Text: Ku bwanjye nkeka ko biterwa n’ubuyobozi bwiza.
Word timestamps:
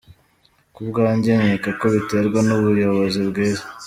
Ku 0.73 0.81
bwanjye 0.89 1.31
nkeka 1.39 1.69
ko 1.79 1.85
biterwa 1.93 2.39
n’ubuyobozi 2.47 3.19
bwiza. 3.29 3.65